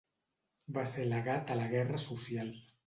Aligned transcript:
Va 0.79 0.85
ser 0.93 1.05
legat 1.11 1.53
a 1.57 1.61
la 1.63 1.71
guerra 1.77 2.05
social. 2.09 2.55